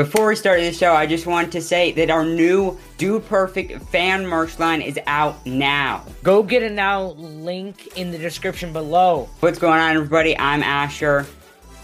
[0.00, 3.82] Before we start the show, I just want to say that our new Dude Perfect
[3.90, 6.06] fan merch line is out now.
[6.22, 7.08] Go get it now.
[7.18, 9.28] Link in the description below.
[9.40, 10.34] What's going on, everybody?
[10.38, 11.26] I'm Asher,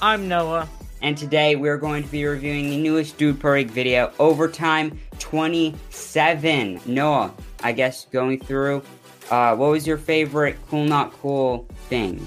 [0.00, 0.66] I'm Noah.
[1.02, 6.80] and today we're going to be reviewing the newest Dude Perfect video, Overtime 27.
[6.86, 8.82] Noah, I guess going through,
[9.30, 12.26] uh, what was your favorite cool, not cool thing?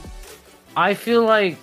[0.78, 1.58] I feel like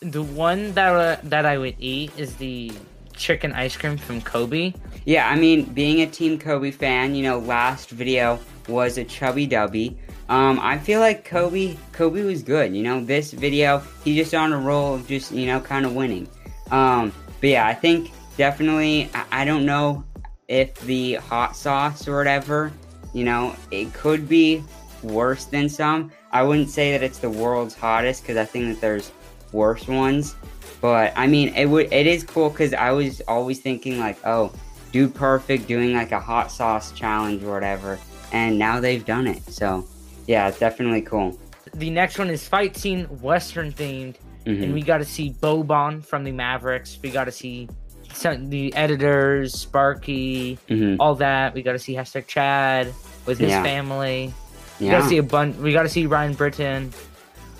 [0.00, 2.72] the one that uh, that I would eat is the
[3.20, 4.74] chicken ice cream from Coby.
[5.04, 9.46] Yeah, I mean, being a Team Coby fan, you know, last video was a chubby
[9.46, 9.96] dubby.
[10.28, 12.74] Um, I feel like Coby, Coby was good.
[12.74, 15.94] You know, this video, he just on a roll of just, you know, kind of
[15.94, 16.28] winning.
[16.70, 20.04] Um, but yeah, I think definitely, I, I don't know
[20.48, 22.72] if the hot sauce or whatever,
[23.12, 24.62] you know, it could be
[25.02, 26.12] worse than some.
[26.32, 29.10] I wouldn't say that it's the world's hottest because I think that there's
[29.52, 30.34] worse ones.
[30.80, 34.52] But I mean, it would it is cool because I was always thinking like, oh,
[34.92, 37.98] Dude Perfect doing like a hot sauce challenge or whatever,
[38.32, 39.42] and now they've done it.
[39.44, 39.86] So
[40.26, 41.38] yeah, it's definitely cool.
[41.74, 44.62] The next one is fight scene, Western themed, Mhm.
[44.64, 46.98] and we got to see Boban from the Mavericks.
[47.02, 47.68] We got to see
[48.12, 50.96] some, the editors, Sparky, Mhm.
[50.98, 51.54] all that.
[51.54, 52.92] We got to see hashtag Chad
[53.26, 53.62] with his Yeah.
[53.62, 54.32] family.
[54.80, 55.56] We got to see a bunch.
[55.58, 56.92] We got to see Ryan Britton.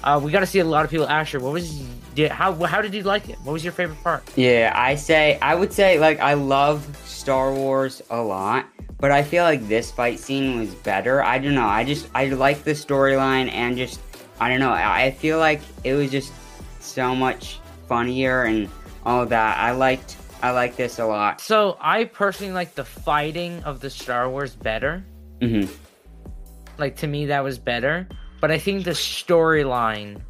[0.03, 1.09] Uh, we got to see a lot of people.
[1.09, 1.71] Asher, what was
[2.15, 3.39] did, how how did you like it?
[3.45, 4.25] What was your favorite part?
[4.37, 8.67] Yeah, I say I would say like I love Star Wars a lot,
[8.99, 11.23] but I feel like this fight scene was better.
[11.23, 11.67] I don't know.
[11.67, 14.01] I just I like the storyline and just
[14.41, 14.73] I don't know.
[14.73, 16.33] I feel like it was just
[16.81, 18.69] so much funnier and
[19.05, 19.59] all that.
[19.59, 21.41] I liked I like this a lot.
[21.41, 25.05] So I personally like the fighting of the Star Wars better.
[25.43, 25.67] hmm
[26.79, 28.09] Like to me, that was better.
[28.41, 30.21] But I think the storyline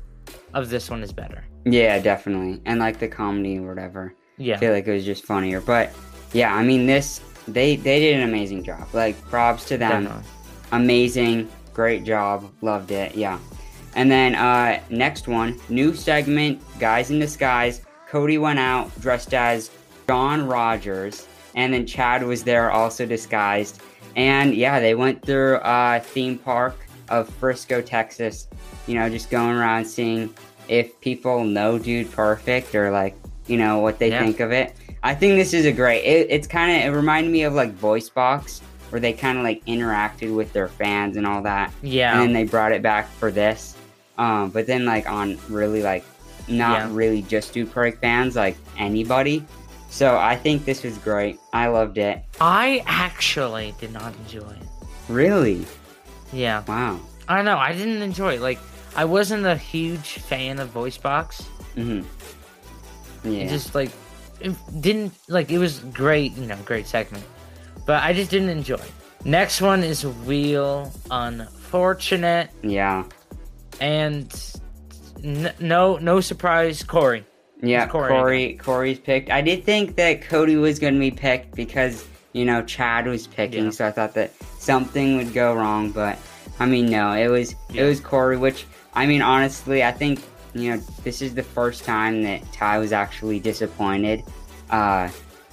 [0.54, 1.44] of this one is better.
[1.64, 2.60] Yeah, definitely.
[2.64, 4.14] And like the comedy or whatever.
[4.36, 4.56] Yeah.
[4.56, 5.60] I feel like it was just funnier.
[5.60, 5.92] But
[6.32, 8.88] yeah, I mean this they they did an amazing job.
[8.92, 10.04] Like props to them.
[10.04, 10.30] Definitely.
[10.72, 13.38] amazing great job loved it yeah
[13.94, 19.70] and then uh next one new segment guys in disguise cody went out dressed as
[20.08, 23.80] john rogers and then chad was there also disguised
[24.16, 26.76] and yeah they went through uh theme park
[27.10, 28.48] of frisco texas
[28.86, 30.32] you know just going around seeing
[30.68, 33.14] if people know dude perfect or like
[33.46, 34.20] you know what they Yeah.
[34.24, 37.30] think of it i think this is a great it, it's kind of it reminded
[37.32, 38.60] me of like voice box
[38.90, 42.12] where they kind of like interacted with their fans and all that Yeah.
[42.12, 43.76] and then they brought it back for this
[44.18, 46.04] um but then like on really like
[46.48, 46.88] not Yeah.
[46.92, 49.44] really just Dude Perfect fans like anybody
[49.90, 54.66] so i think this was great i loved it I actually did not enjoy it.
[55.08, 55.64] really
[56.32, 56.62] Yeah.
[56.66, 56.98] wow
[57.28, 57.56] I know.
[57.58, 58.40] I didn't enjoy it.
[58.40, 58.58] Like,
[58.96, 61.42] I wasn't a huge fan of Voice Box.
[61.74, 62.00] hmm
[63.22, 63.90] yeah It just, like,
[64.40, 67.24] it didn't, like, it was great, you know, great segment.
[67.86, 68.92] But I just didn't enjoy it.
[69.24, 72.50] Next one is Wheel Unfortunate.
[72.62, 73.04] yeah
[73.80, 74.26] And
[75.22, 77.24] n- no, no surprise, Cory.
[77.62, 81.54] yeah Cory cory cory's picked i did think that cody was going to be picked
[81.54, 83.70] because you know chad was picking Yeah.
[83.70, 86.18] so i thought that something would go wrong but
[86.58, 87.84] i mean no it was Yeah.
[87.84, 90.20] it was cory which i mean honestly i think
[90.54, 94.22] you know this is the first time that ty was actually disappointed
[94.70, 95.08] uh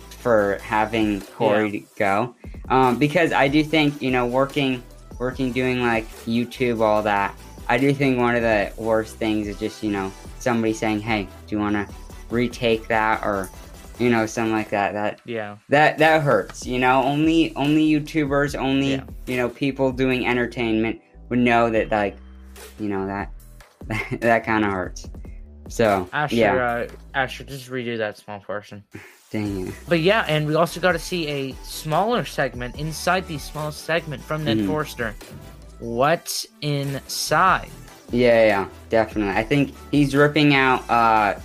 [0.10, 2.36] for having cory to go
[2.70, 4.84] um because i do think you know working
[5.20, 7.36] working doing like youtube all that
[7.70, 11.24] i do think one of the worst things is just you know somebody saying hey
[11.48, 11.88] do you want to
[12.30, 13.50] retake that or
[14.00, 15.58] you know something like that that Yeah.
[15.70, 19.04] that that hurts you know only only youtubers only Yeah.
[19.26, 22.18] you know people doing entertainment would know that like
[22.80, 23.32] you know that
[24.22, 25.10] that kind of hurts
[25.70, 28.84] so Asher, yeah uh, Asher, just redo that small portion.
[29.32, 33.38] dang it But yeah, and we also got to see a smaller segment inside the
[33.38, 34.68] small segment from Ned Mhm.
[34.68, 35.14] Forster.
[35.80, 37.70] What's inside?
[38.12, 39.34] Yeah, yeah, definitely.
[39.36, 41.38] I think he's ripping out uh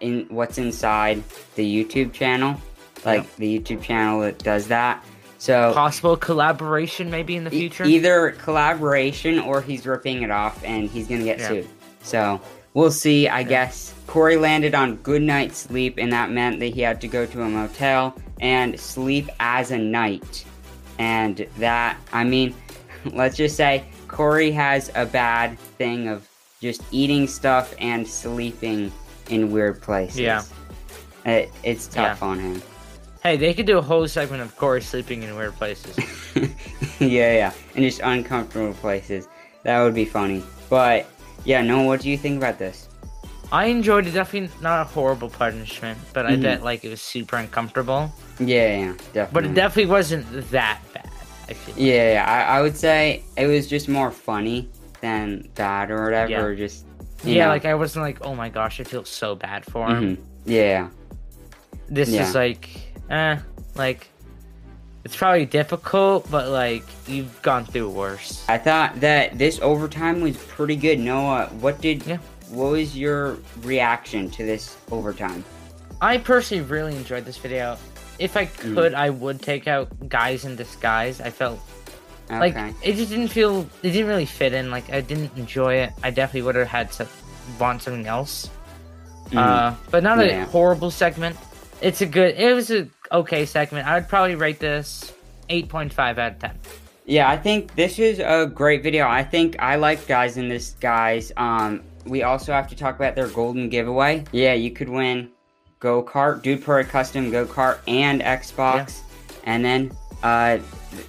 [0.00, 1.22] in what's inside
[1.54, 2.60] the YouTube channel,
[3.04, 5.04] like the YouTube channel that does that.
[5.38, 7.84] So Possible collaboration maybe in the e- future?
[7.84, 11.48] either collaboration or he's ripping it off and he's gonna get Yeah.
[11.48, 11.68] sued.
[12.02, 12.40] So
[12.74, 13.28] we'll see.
[13.28, 17.08] I guess Cory landed on good night sleep, and that meant that he had to
[17.08, 20.44] go to a motel and sleep as a knight.
[20.98, 22.54] And that, I mean,
[23.12, 26.26] let's just say Cory has a bad thing of
[26.62, 28.90] just eating stuff and sleeping
[29.28, 30.18] in weird places.
[30.20, 30.42] Yeah.
[31.24, 32.28] It, it's tough Yeah.
[32.28, 32.62] on him.
[33.22, 35.96] Hey, they could do a whole segment of Cory sleeping in weird places.
[37.00, 37.52] yeah, yeah.
[37.74, 39.26] And just uncomfortable places.
[39.64, 40.44] That would be funny.
[40.70, 41.06] But,
[41.44, 42.88] yeah, no, what do you think about this?
[43.50, 44.12] I enjoyed it.
[44.12, 46.42] Definitely not a horrible punishment, but I Mhm.
[46.42, 48.12] bet like it was super uncomfortable.
[48.38, 49.28] Yeah, yeah, definitely.
[49.32, 51.08] But it definitely wasn't that bad.
[51.48, 51.74] I feel.
[51.78, 52.24] Yeah, yeah.
[52.28, 54.68] I, I would say it was just more funny
[55.00, 56.30] than bad or whatever.
[56.30, 56.40] Yeah.
[56.42, 56.84] Or just
[57.34, 57.50] Yeah, know.
[57.50, 60.16] like I wasn't like, oh my gosh, I feel so bad for him.
[60.16, 60.18] Mhm.
[60.44, 60.88] Yeah,
[61.88, 62.28] This Yeah.
[62.28, 62.68] is like,
[63.10, 63.36] eh,
[63.76, 64.08] like
[65.04, 68.44] it's probably difficult, but like you've gone through worse.
[68.48, 70.98] I thought that this overtime was pretty good.
[70.98, 72.04] Noah, what did?
[72.06, 72.18] Yeah.
[72.50, 75.44] What was your reaction to this overtime?
[76.00, 77.76] I personally really enjoyed this video.
[78.18, 78.74] If I Mm.
[78.74, 81.20] could, I would take out guys in disguise.
[81.20, 81.60] I felt
[82.30, 82.38] Okay.
[82.38, 84.70] like it just didn't feel it didn't really fit in.
[84.70, 85.92] Like I didn't enjoy it.
[86.02, 87.06] I definitely would have had to
[87.60, 88.50] want something else.
[89.30, 89.36] Mhm.
[89.38, 90.42] Uh, but not Yeah.
[90.42, 91.36] a horrible segment.
[91.80, 92.34] It's a good.
[92.36, 93.86] It was a okay segment.
[93.86, 95.12] I would probably rate this
[95.48, 96.58] eight point five out of ten.
[97.04, 99.06] Yeah, I think this is a great video.
[99.06, 101.30] I think I like guys in this guys.
[101.36, 104.24] Um, we also have to talk about their golden giveaway.
[104.32, 105.28] Yeah, you could win
[105.78, 109.00] go kart, Dude Pro Custom go kart, and Xbox,
[109.44, 110.58] and then uh,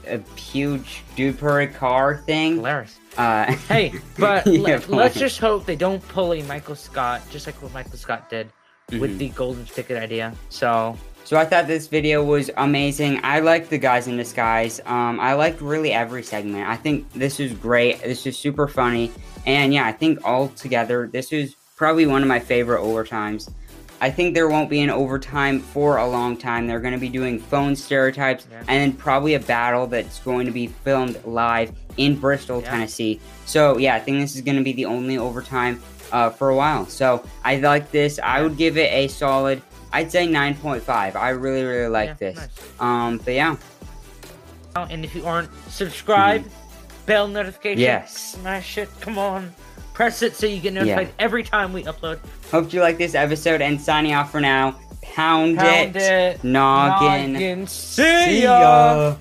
[0.08, 1.04] a huge
[1.38, 2.56] Parade car thing.
[2.58, 3.00] Hilarious.
[3.18, 7.46] Uh, Hey, but Yeah, let, let's just hope they don't pull a Michael Scott, just
[7.48, 8.50] like what Michael Scott did
[8.92, 9.18] with Mhm.
[9.18, 10.34] the golden ticket idea.
[10.50, 13.20] So So I thought this video was amazing.
[13.24, 14.80] I liked the guys in disguise.
[14.86, 16.68] Um, I liked really every segment.
[16.70, 18.02] I think this is great.
[18.02, 19.12] This is super funny,
[19.46, 23.50] and yeah, I think all together this is probably one of my favorite overtimes.
[24.00, 26.68] I think there won't be an overtime for a long time.
[26.68, 28.60] They're going to be doing phone stereotypes Yeah.
[28.68, 32.70] and then probably a battle that's going to be filmed live in Bristol, Yeah.
[32.72, 33.20] Tennessee.
[33.46, 36.56] So yeah, I think this is going to be the only overtime uh, for a
[36.56, 36.86] while.
[36.86, 38.20] So I like this.
[38.22, 39.62] I would give it a solid.
[39.92, 41.16] I'd say 9.5.
[41.16, 42.36] I really, really like yeah, this.
[42.38, 42.50] nice.
[42.80, 43.56] Um, but yeah,
[44.76, 46.48] And if you aren't subscribed,
[47.08, 48.34] bell notification, Yes.
[48.36, 48.90] smash it.
[49.02, 49.54] Come on,
[49.98, 52.20] press it so you get notified every time we upload.
[52.52, 53.64] hope you like this episode.
[53.64, 54.80] And signing off for now.
[55.02, 57.34] Pound, Pound it, it, noggin.
[57.34, 57.66] noggin.
[57.68, 59.16] See ya.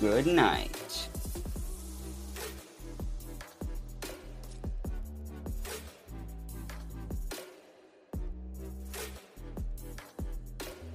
[0.00, 0.73] Good night.